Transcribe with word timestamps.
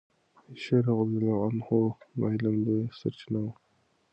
عائشه 0.37 0.77
رضی 1.01 1.13
الله 1.19 1.37
عنها 1.47 1.81
د 2.17 2.21
علم 2.33 2.55
لویه 2.65 2.95
سرچینه 2.99 3.39
وه. 3.43 3.51